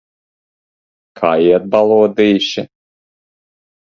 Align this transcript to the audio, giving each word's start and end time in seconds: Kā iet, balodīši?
Kā 1.19 1.33
iet, 1.49 1.67
balodīši? 1.75 2.65